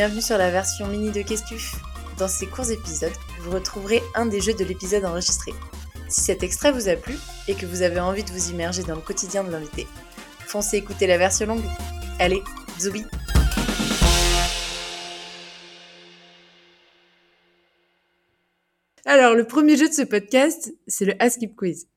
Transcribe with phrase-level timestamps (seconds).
[0.00, 1.74] bienvenue sur la version mini de Questif.
[2.16, 5.52] Dans ces courts épisodes, vous retrouverez un des jeux de l'épisode enregistré.
[6.08, 7.16] Si cet extrait vous a plu
[7.48, 9.86] et que vous avez envie de vous immerger dans le quotidien de l'invité,
[10.46, 11.64] foncez écouter la version longue.
[12.18, 12.40] Allez,
[12.80, 13.04] zoubi
[19.04, 21.88] Alors, le premier jeu de ce podcast, c'est le Ask It Quiz.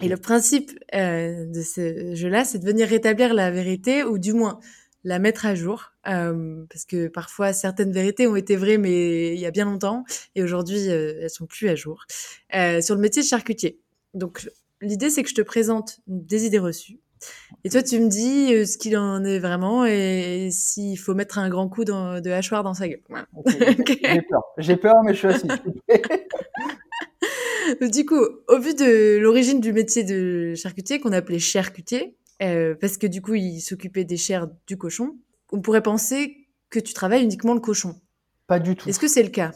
[0.00, 4.32] Et le principe euh, de ce jeu-là, c'est de venir rétablir la vérité, ou du
[4.32, 4.58] moins
[5.04, 9.40] la mettre à jour, euh, parce que parfois certaines vérités ont été vraies, mais il
[9.40, 12.04] y a bien longtemps, et aujourd'hui euh, elles sont plus à jour.
[12.54, 13.80] Euh, sur le métier de charcutier.
[14.14, 14.48] Donc
[14.80, 17.00] l'idée c'est que je te présente des idées reçues,
[17.64, 21.48] et toi tu me dis ce qu'il en est vraiment et, s'il faut mettre un
[21.48, 23.02] grand coup dans, de hachoir dans sa gueule.
[23.46, 25.48] J'ai peur, j'ai peur, mais je suis assis.
[27.90, 32.96] du coup, au vu de l'origine du métier de charcutier qu'on appelait charcutier, euh, parce
[32.98, 35.16] que du coup, il s'occupait des chairs du cochon.
[35.52, 37.94] On pourrait penser que tu travailles uniquement le cochon.
[38.46, 38.88] Pas du tout.
[38.88, 39.52] Est-ce que c'est le cas?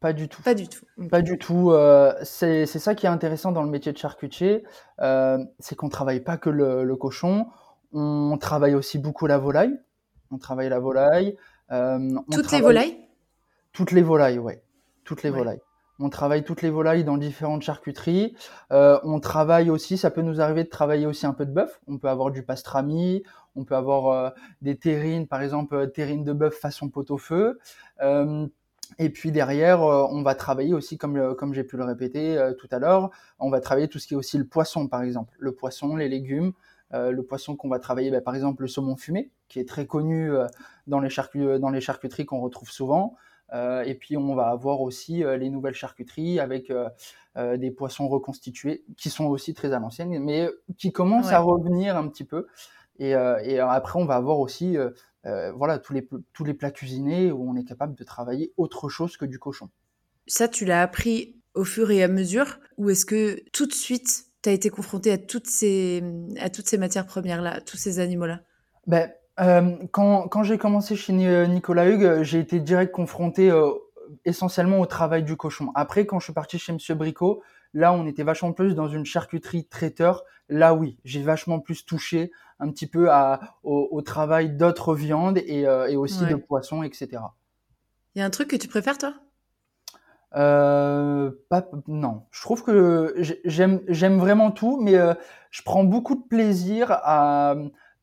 [0.00, 0.42] Pas du tout.
[0.42, 0.84] Pas du tout.
[1.10, 1.70] Pas du tout.
[1.70, 4.64] Euh, c'est ça qui est intéressant dans le métier de charcutier,
[5.00, 7.46] euh, c'est qu'on travaille pas que le, cochon,
[7.92, 9.78] on travaille aussi beaucoup la volaille.
[10.30, 11.36] On travaille la volaille.
[12.30, 12.96] toutes les volailles?
[13.72, 14.62] Toutes les volailles, ouais.
[15.04, 15.60] Toutes les volailles.
[15.98, 18.34] On travaille toutes les volailles dans différentes charcuteries.
[18.72, 21.80] Euh, on travaille aussi, ça peut nous arriver de travailler aussi un peu de bœuf.
[21.86, 23.22] On peut avoir du pastrami,
[23.54, 27.58] on peut avoir euh, des terrines, par exemple euh, terrines de bœuf façon pot-au-feu.
[28.98, 32.78] et puis derrière, on va travailler aussi, comme, comme j'ai pu le répéter tout à
[32.78, 35.34] l'heure, on va travailler tout ce qui est aussi le poisson, par exemple.
[35.38, 36.52] Le poisson, les légumes,
[36.92, 40.30] le poisson qu'on va travailler, bah, par exemple le saumon fumé, qui est très connu
[40.86, 41.08] dans, les
[41.58, 43.16] dans les charcuteries qu'on retrouve souvent.
[43.52, 46.88] Euh, et puis on va avoir aussi euh, les nouvelles charcuteries avec euh,
[47.56, 52.08] des poissons reconstitués qui sont aussi très à l'ancienne, mais qui commencent à revenir un
[52.08, 52.46] petit peu.
[52.98, 54.76] Et, après, on va avoir aussi
[55.24, 59.16] voilà, tous, les, tous les plats cuisinés où on est capable de travailler autre chose
[59.16, 59.68] que du cochon.
[60.26, 64.26] Ça, tu l'as appris au fur et à mesure ou est-ce que tout de suite,
[64.42, 66.02] tu as été confronté à toutes ces,
[66.40, 68.40] à toutes ces matières premières-là, tous ces animaux-là?
[68.86, 69.10] Ben,
[69.40, 73.52] euh, quand, quand j'ai commencé chez euh, Nicolas Hugues, euh, j'ai été direct confronté
[74.24, 75.70] essentiellement au travail du cochon.
[75.74, 77.42] Après, quand je suis parti chez Monsieur Bricot,
[77.72, 80.24] là, on était vachement plus dans une charcuterie traiteur.
[80.48, 82.30] Là, oui, j'ai vachement plus touché
[82.62, 87.08] un petit peu à, au, travail d'autres viandes et, et aussi de poissons, etc.
[88.14, 89.14] Il y a un truc que tu préfères, toi?
[90.34, 93.14] Euh, pas, non, je trouve que
[93.44, 94.94] j'aime j'aime vraiment tout, mais
[95.50, 97.54] je prends beaucoup de plaisir à,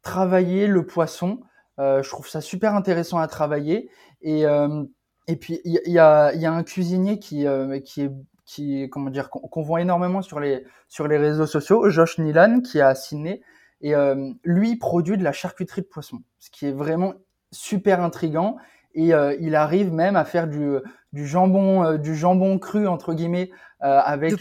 [0.02, 1.42] travailler le poisson.
[1.80, 3.90] Euh, je trouve ça super intéressant à travailler.
[4.22, 4.84] Et, euh,
[5.28, 8.12] et puis, il y, a, y a un cuisinier qui, euh, qui est
[8.46, 12.82] qui comment dire qu'on voit énormément sur les sur les réseaux sociaux, Josh Nilan qui
[12.82, 13.44] a signé
[13.82, 17.14] et euh, lui produit de la charcuterie de poisson, ce qui est vraiment
[17.52, 18.58] super intrigant
[18.96, 20.78] et euh, il arrive même à faire du
[21.14, 24.34] du jambon du jambon cru entre guillemets avec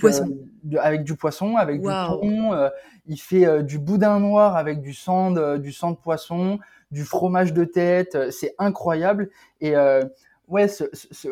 [0.78, 2.70] avec du poisson, avec du thon
[3.08, 6.60] il fait euh, du boudin noir avec du sang de, du sang de poisson,
[6.90, 8.14] du fromage de tête.
[8.14, 9.30] Euh, c'est incroyable.
[9.60, 10.04] Et euh,
[10.46, 10.84] ouais, ce,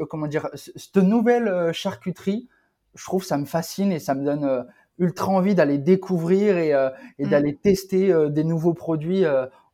[0.06, 2.48] comment dire, cette nouvelle charcuterie,
[2.94, 4.66] je trouve ça me fascine et ça me donne
[4.98, 6.70] ultra envie d'aller découvrir et,
[7.18, 7.28] et mm.
[7.28, 9.24] d'aller tester des nouveaux produits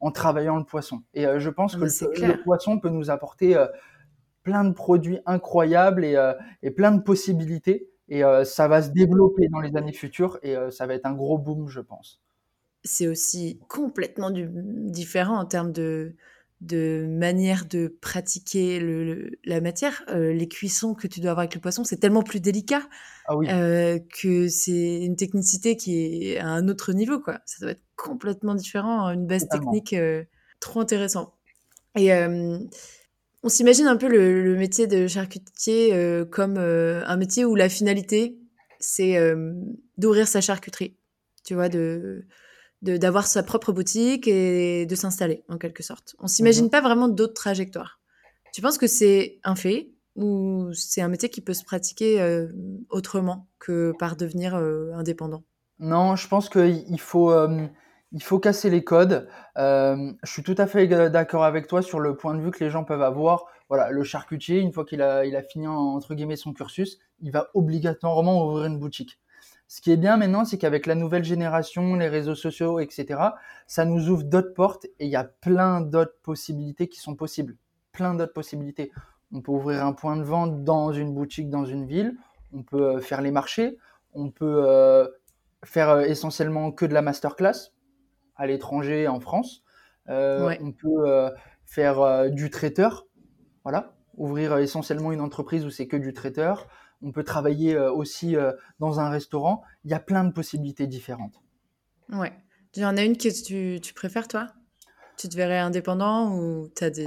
[0.01, 1.03] en travaillant le poisson.
[1.15, 3.57] Et je pense que le, poisson peut nous apporter
[4.43, 6.33] plein de produits incroyables et,
[6.63, 7.89] et plein de possibilités.
[8.13, 11.07] Et euh, ça va se développer dans les années futures et euh, ça va être
[11.07, 12.21] un gros boom, je pense.
[12.85, 16.15] C'est aussi complètement différent en termes de,
[16.63, 20.03] de manière de pratiquer le, la matière.
[20.09, 22.83] Euh, les cuissons que tu dois avoir avec le poisson, c'est tellement plus délicat
[23.29, 23.37] ah
[24.21, 27.21] que c'est une technicité qui est à un autre niveau.
[27.21, 27.41] Quoi.
[27.47, 29.95] Ça doit être complètement différent, une base technique
[30.61, 31.35] trop intéressant.
[31.97, 32.11] Et
[33.43, 37.69] on s'imagine un peu le, métier de charcutier euh, comme euh, un métier où la
[37.69, 38.39] finalité,
[38.79, 39.53] c'est euh,
[39.99, 40.97] d'ouvrir sa charcuterie,
[41.45, 42.25] tu vois, de
[42.83, 46.17] d'avoir sa propre boutique et de s'installer en quelque sorte.
[46.19, 46.71] On s'imagine mhm.
[46.71, 48.01] pas vraiment d'autres trajectoires.
[48.53, 52.47] Tu penses que c'est un fait ou c'est un métier qui peut se pratiquer
[52.91, 55.43] autrement que par devenir indépendant?
[55.79, 57.31] Non, je pense qu'il faut
[58.13, 59.29] il faut casser les codes.
[59.57, 62.63] Euh, je suis tout à fait d'accord avec toi sur le point de vue que
[62.63, 63.47] les gens peuvent avoir.
[63.69, 67.33] Voilà, le charcutier, une fois qu'il a, il a fini entre guillemets son cursus, il
[67.33, 69.19] va obligatoirement ouvrir une boutique.
[69.73, 73.19] Ce qui est bien maintenant, c'est qu'avec la nouvelle génération, les réseaux sociaux, etc.,
[73.67, 77.57] ça nous ouvre d'autres portes et il y a plein d'autres possibilités qui sont possibles.
[77.91, 78.93] Plein d'autres possibilités.
[79.33, 82.19] On peut ouvrir un point de vente dans une boutique dans une ville.
[82.53, 83.79] On peut euh, faire les marchés.
[84.13, 85.09] On peut euh,
[85.65, 87.73] faire essentiellement que de la masterclass
[88.37, 89.63] à l'étranger, en France.
[90.11, 91.31] Euh, on peut euh,
[91.65, 93.07] faire euh, du traiteur.
[93.63, 96.69] voilà, ouvrir essentiellement une entreprise où c'est que du traiteur.
[97.03, 98.37] On peut travailler aussi
[98.81, 99.63] dans un restaurant.
[99.85, 101.41] Il y a plein de possibilités différentes.
[102.13, 102.33] Ouais.
[102.75, 104.49] Il y en a une que tu, préfères, toi?
[105.19, 107.07] Tu te verrais indépendant ou tu as des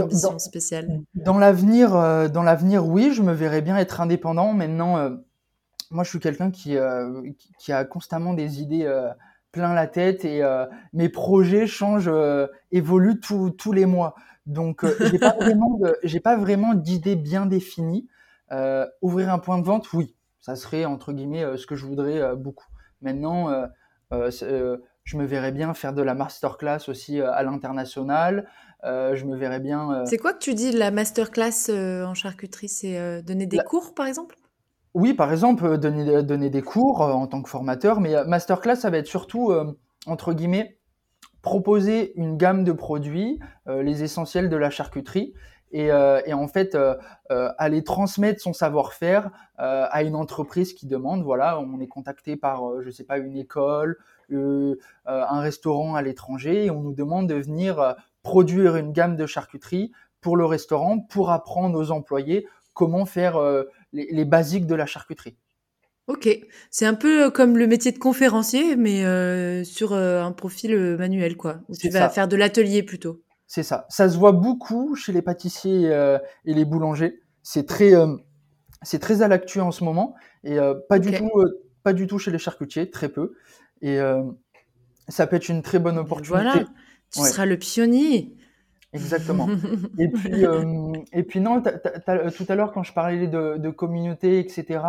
[0.00, 1.02] ambitions spéciales?
[1.14, 1.90] Dans l'avenir,
[2.30, 4.52] dans l'avenir, oui, je me verrais bien être indépendant.
[4.52, 5.10] Maintenant,
[5.90, 6.76] moi, je suis quelqu'un qui,
[7.58, 8.90] qui, a constamment des idées
[9.52, 10.42] plein la tête et
[10.92, 12.10] mes projets changent,
[12.72, 14.14] évoluent tous les mois.
[14.46, 17.46] Donc, j'ai pas vraiment j'ai pas vraiment d'idée bien
[18.50, 18.84] définie.
[19.02, 22.66] ouvrir un point de vente, oui, ça serait entre guillemets ce que je voudrais beaucoup.
[23.02, 23.48] Maintenant,
[24.10, 28.48] je me verrais bien faire de la masterclass aussi à l'international.
[28.84, 30.04] je me verrais bien.
[30.06, 32.68] C'est quoi que tu dis la masterclass en charcuterie?
[32.68, 34.36] C'est donner des cours, par exemple?
[34.94, 38.24] Oui, par exemple, euh, donner, euh, donner des cours euh, en tant que formateur, mais
[38.24, 39.52] masterclass, ça va être surtout,
[40.06, 40.78] entre guillemets,
[41.42, 45.34] proposer une gamme de produits, les essentiels de la charcuterie,
[45.72, 46.76] et, en fait
[47.28, 51.22] aller transmettre son savoir-faire à une entreprise qui demande.
[51.22, 53.98] Voilà, on est contacté par, je sais pas, une école,
[55.06, 59.92] un restaurant à l'étranger, et on nous demande de venir produire une gamme de charcuterie
[60.20, 63.38] pour le restaurant, pour apprendre aux employés comment faire
[63.92, 65.36] les, basiques de la charcuterie.
[66.08, 66.26] Ok,
[66.70, 70.74] c'est un peu euh, comme le métier de conférencier, mais euh, sur euh, un profil
[70.98, 71.60] manuel, quoi.
[71.68, 73.20] Où tu vas faire de l'atelier plutôt.
[73.48, 73.86] C'est ça.
[73.88, 75.88] Ça se voit beaucoup chez les pâtissiers
[76.44, 77.20] et les boulangers.
[77.42, 77.92] C'est très,
[78.82, 80.14] c'est très à l'actu en ce moment
[80.44, 80.58] et
[80.88, 81.30] pas du tout,
[81.82, 83.34] pas du tout chez les charcutiers, très peu.
[83.80, 83.98] Et
[85.08, 86.42] ça peut être une très bonne opportunité.
[86.42, 86.66] Voilà,
[87.10, 88.36] tu seras le pionnier.
[88.92, 89.48] Exactement.
[89.98, 94.80] et puis, euh, et puis non, tout à l'heure quand je parlais de, communauté, etc.,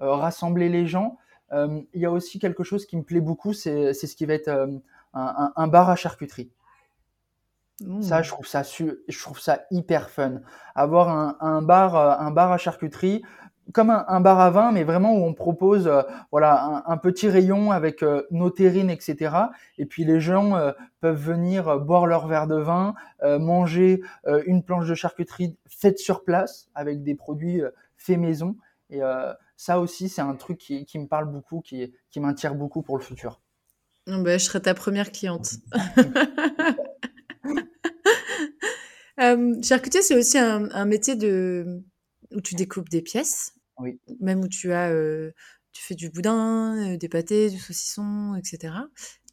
[0.00, 1.18] euh, rassembler les gens,
[1.52, 4.34] euh, il y a aussi quelque chose qui me plaît beaucoup, c'est ce qui va
[4.34, 4.68] être
[5.14, 6.50] un, bar à charcuterie.
[8.00, 10.40] Ça, je trouve ça, je trouve ça hyper fun.
[10.74, 13.22] Avoir un, un bar, un bar à charcuterie,
[13.72, 17.72] comme un, bar à vin, mais vraiment où on propose euh, voilà un, petit rayon
[17.72, 19.34] avec euh, nos terrines, etc.
[19.78, 24.02] Et puis les gens euh, peuvent venir boire leur verre de vin, manger
[24.46, 27.62] une planche de charcuterie faite sur place avec des produits
[27.96, 28.56] faits maison.
[28.90, 29.00] Et
[29.56, 32.96] ça aussi, c'est un truc qui, qui, me parle beaucoup, qui, qui m'attire beaucoup pour
[32.96, 33.40] le futur.
[34.06, 35.54] Ben, je serai ta première cliente.
[39.62, 41.82] charcutier, c'est aussi un, un métier de
[42.32, 43.52] où tu découpes des pièces.
[43.78, 43.98] Oui.
[44.20, 44.90] Même où tu as,
[45.72, 48.74] tu fais du boudin, des pâtés, du saucisson, etc.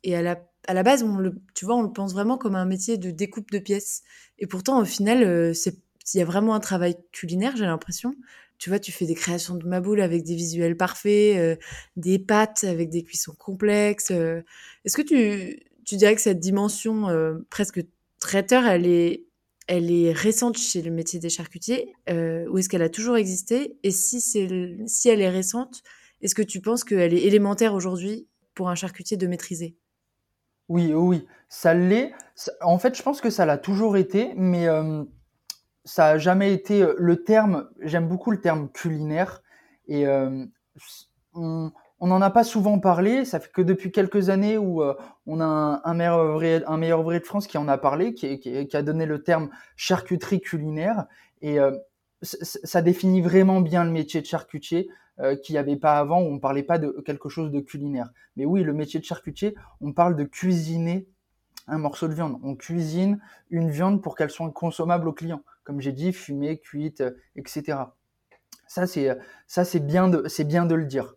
[0.04, 0.38] Et à la,
[0.68, 3.12] à la base, on le, tu vois, on le pense vraiment comme un métier de
[3.12, 4.04] découpe de pièces.
[4.40, 5.78] Et pourtant, au final, c'est
[6.14, 8.14] il y a vraiment un travail culinaire, j'ai l'impression.
[8.58, 11.60] Tu vois, tu fais des créations de maboules avec des visuels parfaits,
[11.96, 14.12] des pâtes avec des cuissons complexes.
[14.12, 17.08] Est-ce que tu, tu dirais que cette dimension
[17.50, 17.82] presque
[18.20, 19.24] traiteur, elle est
[19.68, 23.78] elle est récente chez le métier des charcutiers euh, ou est-ce qu'elle a toujours existé?
[23.84, 24.40] Et si, si
[25.10, 25.84] elle est récente,
[26.22, 29.76] est-ce que tu penses qu'elle est élémentaire aujourd'hui pour un charcutier de maîtriser?
[30.70, 32.14] Oui, oui, ça l'est.
[32.62, 35.04] En fait, je pense que ça l'a toujours été, mais euh,
[35.84, 37.70] ça n'a jamais été euh, le terme.
[37.82, 39.44] J'aime beaucoup le terme culinaire
[39.88, 40.06] et
[42.04, 43.24] on n'en a pas souvent parlé.
[43.24, 44.94] Ça fait que depuis quelques années où euh,
[45.26, 48.68] on a un, meilleur ouvrier, un meilleur ouvrier de France qui en a parlé, qui,
[48.74, 51.06] a donné le terme charcuterie culinaire.
[51.42, 51.72] Et euh,
[52.22, 54.90] ça définit vraiment bien le métier de charcutier
[55.22, 58.10] euh, qu'il n'y avait pas avant où on parlait pas de quelque chose de culinaire.
[58.36, 61.08] Mais oui, le métier de charcutier, on parle de cuisiner
[61.68, 62.38] un morceau de viande.
[62.44, 65.42] On cuisine une viande pour qu'elle soit consommable au client.
[65.64, 67.02] Comme j'ai dit, fumée, cuite,
[67.38, 67.78] etc.
[68.68, 71.16] Ça, c'est bien bien de le dire.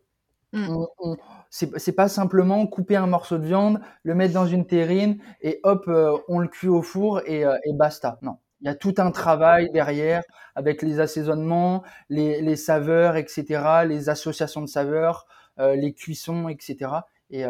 [0.57, 1.17] Mmh.
[1.51, 5.85] c'est pas simplement couper un morceau de viande, le mettre dans une terrine et hop,
[5.89, 8.19] euh, on le cuit au four et, euh, et, basta.
[8.23, 10.23] Non, il y a tout un travail derrière
[10.55, 15.27] avec les assaisonnements, les, les saveurs, etc., les associations de saveurs,
[15.59, 16.91] euh, les cuissons, etc.
[17.31, 17.45] Et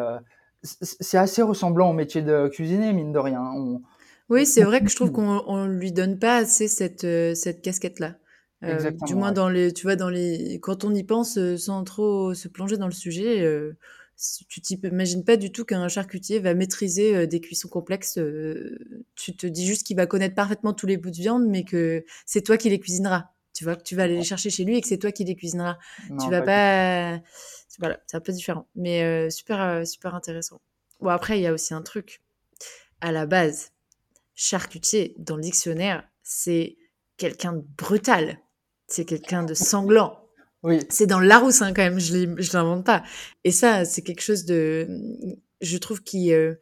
[0.62, 3.52] c'est assez ressemblant au métier de cuisiner, mine de rien.
[4.30, 8.14] oui, c'est vrai que je trouve qu'on lui donne pas assez cette, cette casquette-là.
[8.66, 11.85] Euh, du moins dans les, tu vois, dans les, quand on y pense euh, sans
[11.85, 13.76] trop se plonger dans le sujet, euh,
[14.49, 18.18] tu t'imagines pas du tout qu'un charcutier va maîtriser des cuissons complexes.
[19.14, 22.02] tu te dis juste qu'il va connaître parfaitement tous les bouts de viande, mais que
[22.25, 23.30] c'est toi qui les cuisineras.
[23.52, 25.25] Tu vois que tu vas aller les chercher chez lui et que c'est toi qui
[25.25, 25.76] les cuisineras.
[26.08, 27.20] tu vas pas,
[27.78, 30.62] voilà, c'est un peu différent, mais super, super intéressant.
[31.02, 32.23] Bon après, il y a aussi un truc.
[33.02, 33.73] À la base,
[34.35, 36.78] charcutier dans le dictionnaire, c'est
[37.16, 38.38] quelqu'un de brutal
[38.87, 40.21] c'est quelqu'un de sanglant.
[40.62, 40.81] Oui.
[40.88, 43.05] C'est dans Larousse hein, quand même, je ne l'invente pas.
[43.45, 44.88] Et ça, c'est quelque chose de,
[45.61, 46.55] je trouve qui euh,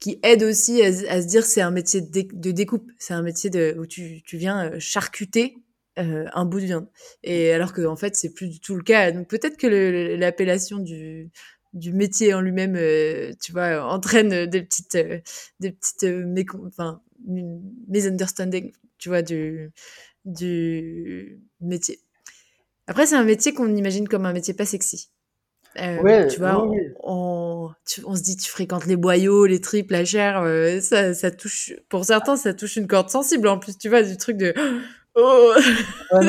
[0.00, 3.76] qui aide aussi à, se dire c'est un métier de, découpe, c'est un métier de,
[3.78, 5.58] où tu, tu viens charcuter
[5.96, 6.88] un bout de viande.
[7.22, 9.12] Et alors que en fait c'est plus du tout le cas.
[9.12, 11.30] Donc peut-être que l'appellation du
[11.72, 12.74] du métier en lui-même,
[13.40, 14.98] tu vois, entraîne des petites,
[15.60, 16.06] des petites
[16.66, 17.00] enfin,
[17.88, 19.70] misunderstanding, tu vois, du,
[20.24, 22.00] du métier.
[22.86, 25.10] Après, c'est un métier qu'on imagine comme un métier pas sexy.
[25.80, 26.68] Euh, tu vois,
[27.02, 27.70] On,
[28.04, 31.72] on, se dit tu fréquentes les boyaux, les tripes, la chair, euh, ça, ça touche.
[31.88, 33.48] Pour certains, ça touche une corde sensible.
[33.48, 34.54] En plus, tu vois, du truc de.
[35.14, 35.52] Oh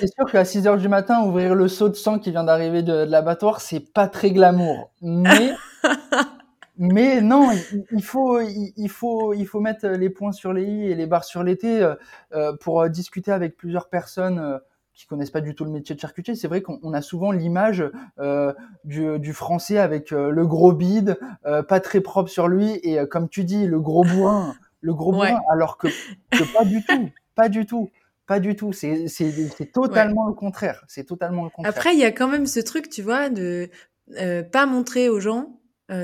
[0.00, 2.82] c'est sûr qu'à 6 heures du matin, ouvrir le seau de sang qui vient d'arriver
[2.82, 4.90] de, l'abattoir, c'est pas très glamour.
[5.02, 5.52] Mais,
[6.82, 7.50] mais non,
[7.92, 11.24] il, faut, il, faut, il faut mettre les points sur les i et les barres
[11.24, 11.80] sur les t
[12.32, 14.60] euh, pour discuter avec plusieurs personnes
[14.94, 17.84] qui connaissent pas du tout le métier de charcutier, c'est vrai qu'on a souvent l'image
[18.18, 18.52] euh,
[18.84, 22.98] du, du, français avec euh, le gros bide, euh, pas très propre sur lui, et
[22.98, 25.88] euh, comme tu dis, le gros boin, le gros boin, alors que,
[26.30, 27.90] que, pas du tout, pas du tout,
[28.26, 28.72] pas du tout.
[28.72, 30.84] C'est totalement le contraire.
[30.88, 31.72] C'est totalement le contraire.
[31.74, 33.70] Après, il y a quand même ce truc, tu vois, de
[34.52, 35.58] pas montrer aux gens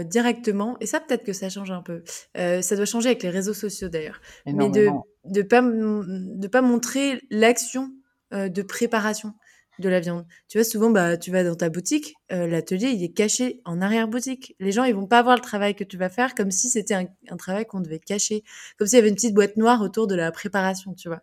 [0.05, 2.03] directement, et ça peut-être que ça change un peu.
[2.35, 4.89] ça doit changer avec les réseaux sociaux d'ailleurs, mais de
[5.25, 7.91] de pas de pas montrer l'action
[8.35, 9.33] euh, de préparation
[9.79, 10.27] de la viande.
[10.49, 13.81] Tu vois, souvent, bah, tu vas dans ta boutique, euh, l'atelier, il est caché en
[13.81, 14.55] arrière-boutique.
[14.59, 16.95] Les gens, ils vont pas voir le travail que tu vas faire comme si c'était
[16.95, 18.43] un, travail qu'on devait cacher,
[18.77, 21.23] comme s'il y avait une petite boîte noire autour de la préparation, tu vois.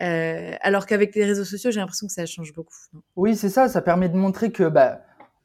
[0.00, 2.74] Euh, alors qu'avec les réseaux sociaux, j'ai l'impression que ça change beaucoup.
[3.14, 5.02] Oui, c'est ça, ça permet de montrer que, bah,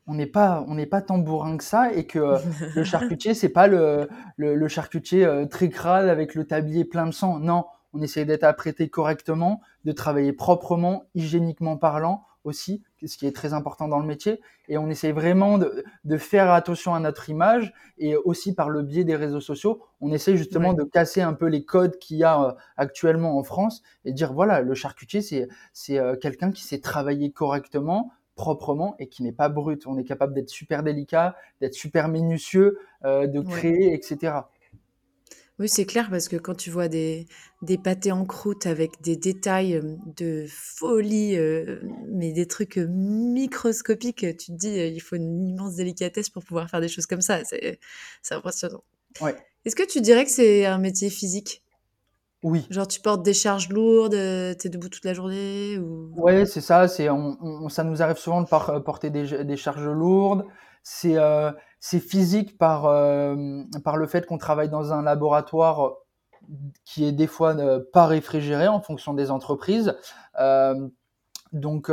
[0.08, 2.36] on n'est pas on n'est pas tambourin que ça et que
[2.76, 4.08] le charcutier c'est pas le,
[4.38, 8.90] le, charcutier très crade avec le tablier plein de sang non on essaie d'être apprêté
[8.90, 14.42] correctement, de travailler proprement, hygiéniquement parlant aussi, ce qui est très important dans le métier.
[14.68, 19.06] Et on essaie vraiment de, faire attention à notre image et aussi par le biais
[19.06, 22.44] des réseaux sociaux, on essaie justement de casser un peu les codes qu'il y a
[22.44, 26.80] euh, actuellement en France et dire voilà, le charcutier, c'est, c'est euh, quelqu'un qui sait
[26.80, 29.88] travailler correctement, proprement et qui n'est pas brut.
[29.88, 34.34] On est capable d'être super délicat, d'être super minutieux, euh, de créer, etc.
[35.58, 37.28] Oui, c'est clair parce que quand tu vois des,
[37.62, 39.82] des pâtés en croûte avec des détails
[40.18, 41.38] de folie,
[42.12, 46.82] mais des trucs microscopiques, tu te dis il faut une immense délicatesse pour pouvoir faire
[46.82, 47.42] des choses comme ça.
[47.46, 47.80] C'est,
[48.32, 48.84] impressionnant.
[49.22, 49.34] Ouais.
[49.64, 51.64] Est-ce que tu dirais que c'est un métier physique?
[52.44, 52.68] Oui.
[52.70, 56.12] Genre tu portes des charges lourdes, tu es debout toute la journée ou...
[56.16, 56.88] Ouais, c'est ça.
[56.88, 60.46] C'est, on, ça nous arrive souvent de porter des, des charges lourdes.
[60.84, 61.18] C'est
[61.88, 65.94] c'est physique par, euh, par le fait qu'on travaille dans un laboratoire
[66.84, 69.96] qui est des fois euh, pas réfrigéré en fonction des entreprises.
[70.40, 70.90] Euh,
[71.52, 71.92] donc,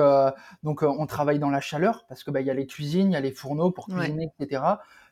[0.63, 3.13] donc on travaille dans la chaleur parce que bah, il y a les cuisines, il
[3.13, 4.63] y a les fourneaux pour cuisiner, etc.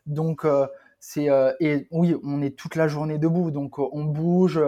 [0.07, 0.47] Donc
[1.00, 1.28] c'est
[1.61, 4.61] et oui, on est toute la journée debout, donc on bouge,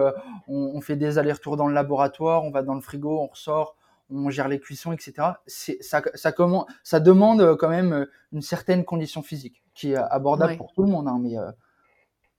[0.47, 3.75] on, on fait des allers-retours dans le laboratoire, on va dans le frigo, on ressort,
[4.13, 5.13] on gère les cuissons, etc.
[5.47, 9.95] Ça, ça, comment, ça demande euh, quand même euh, une certaine condition physique qui est
[9.95, 11.07] abordable pour tout le monde.
[11.07, 11.51] Hein, mais, euh,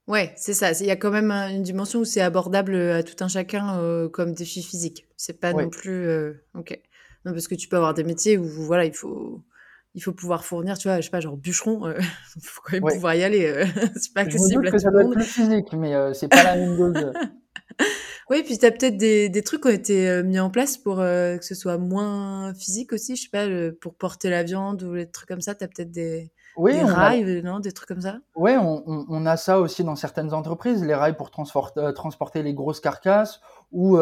[0.06, 0.72] Ouais, c'est ça.
[0.72, 3.80] Il y a quand même une dimension où c'est abordable à tout un chacun
[4.12, 5.06] comme défi physique.
[5.16, 6.06] C'est pas non plus.
[6.54, 6.78] Ok.
[7.24, 9.40] Non, parce que tu peux avoir des métiers où voilà, il faut
[9.94, 11.92] il faut pouvoir fournir, tu vois, je sais pas, genre bûcheron,
[12.36, 13.64] il faut quand même pouvoir y aller.
[13.96, 16.76] c'est pas accessible à tout ça doit être plus physique, mais c'est pas la même
[16.76, 17.12] chose.
[18.30, 20.78] Oui, puis tu as peut-être des, des trucs qui ont été euh, mis en place
[20.78, 23.46] pour euh, que ce soit moins physique aussi, je sais pas,
[23.80, 27.42] pour porter la viande ou des trucs comme ça, tu as peut-être des, des rails,
[27.42, 28.16] non, des trucs comme ça?
[28.34, 31.30] Oui, on, on, a ça aussi dans certaines entreprises, les rails pour
[31.76, 33.40] euh, transporter les grosses carcasses
[33.74, 33.98] ou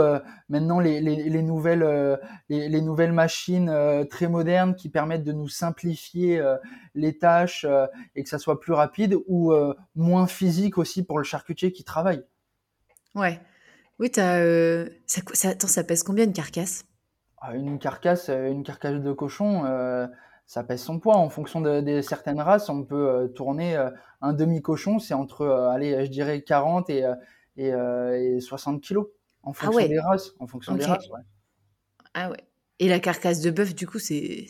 [0.48, 5.48] maintenant les, les, les nouvelles, les, les, nouvelles machines très modernes qui permettent de nous
[5.48, 6.40] simplifier
[6.94, 7.66] les tâches
[8.14, 9.52] et que ça soit plus rapide ou
[9.96, 12.22] moins physique aussi pour le charcutier qui travaille.
[13.14, 13.40] Ouais.
[13.98, 16.84] Oui, as, euh, ça, ça, attends, ça pèse combien une carcasse?
[17.38, 20.06] Ah, Une carcasse, euh, une carcasse de cochon, euh,
[20.46, 21.16] ça pèse son poids.
[21.16, 23.76] En fonction de, certaines races, on peut tourner
[24.20, 27.04] un demi-cochon, c'est entre, allez, je dirais 40 et,
[27.56, 29.06] et, 60 kilos.
[29.42, 30.32] En ah fonction des races.
[30.38, 31.08] En fonction des races,
[32.14, 32.44] Ah ouais.
[32.78, 34.46] Et la carcasse de bœuf, du coup, c'est,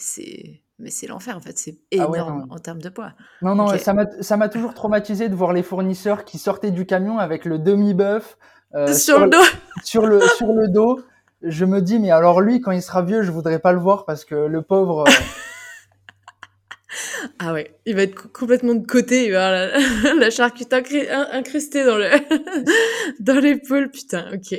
[0.78, 1.58] mais c'est l'enfer en fait.
[1.58, 3.12] C'est ah énorme en termes de poids.
[3.42, 7.44] Non, non, ça m'a toujours traumatisé de voir les fournisseurs qui sortaient du camion avec
[7.44, 8.38] le demi-bœuf
[8.75, 9.42] euh, sur, le dos.
[9.84, 11.00] Sur le, sur le dos.
[11.42, 14.06] Je me dis, mais alors lui, quand il sera vieux, je voudrais pas le voir
[14.06, 15.04] parce que le pauvre.
[15.06, 15.11] Euh,
[17.38, 21.84] ah ouais, il va être complètement de côté, il va avoir la, la charcuterie incrustée
[21.84, 22.08] dans le
[23.20, 24.30] dans l'épaule, putain.
[24.32, 24.58] Ok,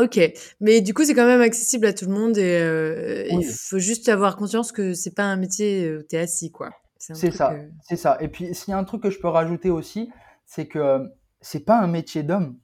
[0.00, 0.20] ok.
[0.60, 3.78] Mais du coup, c'est quand même accessible à tout le monde et euh, il faut
[3.78, 6.70] juste avoir conscience que c'est pas un métier où t'es assis, quoi.
[6.98, 8.16] C'est ça, c'est ça.
[8.20, 10.10] Et puis, s'il y a un truc que je peux rajouter aussi,
[10.44, 11.06] c'est que
[11.40, 12.58] c'est pas un métier d'homme.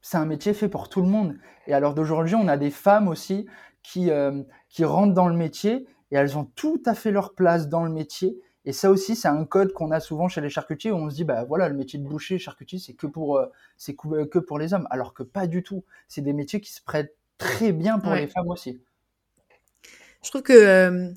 [0.00, 1.36] C'est un métier fait pour tout le monde.
[1.66, 3.46] Et alors d'aujourd'hui, on a des femmes aussi
[3.82, 7.68] qui, euh, qui rentrent dans le métier et elles ont tout à fait leur place
[7.68, 8.38] dans le métier.
[8.66, 11.16] Et ça aussi, c'est un code qu'on a souvent chez les charcutiers où on se
[11.16, 14.58] dit, bah voilà, le métier de boucher, charcutier, c'est que pour, euh, c'est que pour
[14.58, 14.86] les hommes.
[14.90, 15.84] Alors que pas du tout.
[16.08, 18.80] C'est des métiers qui se prêtent très bien pour les femmes aussi.
[20.22, 21.12] Je trouve que euh,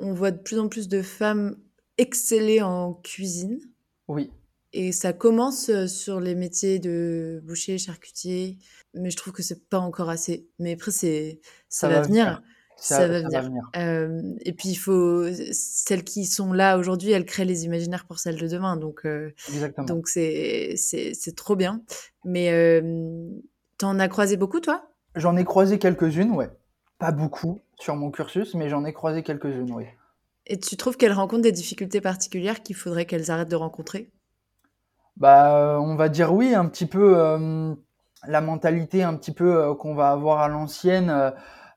[0.00, 1.56] on voit de plus en plus de femmes
[1.98, 3.60] exceller en cuisine.
[4.08, 4.30] Oui.
[4.72, 8.58] Et ça commence euh, sur les métiers de boucher, charcutier,
[8.94, 10.48] mais je trouve que c'est pas encore assez.
[10.58, 12.42] Mais après, c'est ça, va, venir.
[12.80, 13.70] Ça, va venir.
[13.76, 18.18] Euh, et puis il faut celles qui sont là aujourd'hui, elles créent les imaginaires pour
[18.18, 18.76] celles de demain.
[18.76, 19.34] Donc euh,
[19.86, 21.82] donc c'est c'est trop bien.
[22.24, 23.28] Mais euh,
[23.76, 24.82] t'en as croisé beaucoup toi?
[25.14, 26.50] J'en ai croisé quelques-unes, ouais.
[26.98, 29.84] Pas beaucoup sur mon cursus, mais j'en ai croisé quelques-unes, oui.
[30.46, 34.10] Et tu trouves qu'elles rencontrent des difficultés particulières qu'il faudrait qu'elles arrêtent de rencontrer?
[35.18, 37.14] Bah, on va dire oui, un petit peu
[38.26, 41.32] la mentalité un petit peu qu'on va avoir à l'ancienne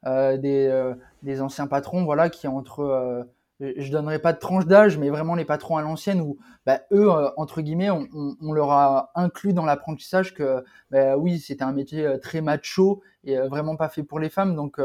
[0.05, 0.93] des, euh,
[1.23, 3.23] des, anciens patrons, voilà, qui entre euh,
[3.59, 7.09] je donnerai pas de tranche d'âge, mais vraiment les patrons à l'ancienne où bah, eux,
[7.37, 8.07] entre guillemets, on,
[8.41, 13.37] on, leur a inclus dans l'apprentissage que bah, oui, c'était un métier très macho et
[13.37, 14.55] vraiment pas fait pour les femmes.
[14.55, 14.81] Donc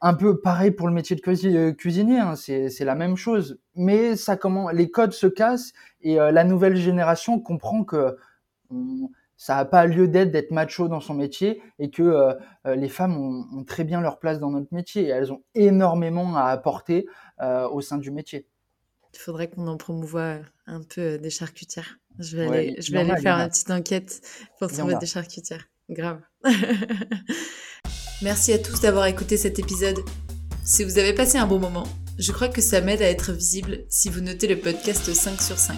[0.00, 3.60] un peu pareil pour le métier de cuisinier, hein, c'est la même chose.
[3.74, 8.16] Mais ça comment les codes se cassent et la nouvelle génération comprend que
[9.38, 12.34] ça n'a pas lieu d'être d'être macho dans son métier et que euh,
[12.66, 16.36] euh, les femmes ont, très bien leur place dans notre métier et elles ont énormément
[16.36, 17.06] à apporter
[17.40, 18.46] euh, au sein du métier.
[19.14, 21.98] Il faudrait qu'on en promouvoie un peu des charcutières.
[22.18, 24.20] Je vais aller, je vais aller faire une petite enquête
[24.58, 25.64] pour trouver des charcutières.
[25.88, 26.20] Grave.
[28.22, 30.00] Merci à tous d'avoir écouté cet épisode.
[30.64, 31.86] Si vous avez passé un bon moment,
[32.18, 35.58] je crois que ça m'aide à être visible si vous notez le podcast 5 sur
[35.58, 35.76] 5.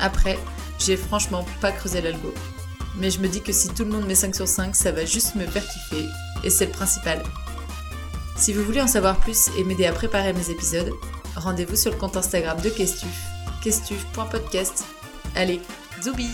[0.00, 0.38] Après,
[0.78, 2.32] j'ai franchement pas creusé l'algo
[2.96, 5.04] mais je me dis que si tout le monde met 5 sur 5, ça va
[5.04, 6.06] juste me faire kiffer,
[6.44, 7.22] et c'est le principal.
[8.36, 10.92] Si vous voulez en savoir plus et m'aider à préparer mes épisodes,
[11.36, 13.08] rendez-vous sur le compte Instagram de Questuf,
[13.62, 14.84] questuf.podcast.
[15.34, 15.60] Allez,
[16.02, 16.28] zoubi